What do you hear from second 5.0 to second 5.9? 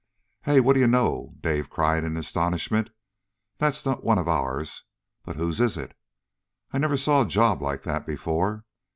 but whose is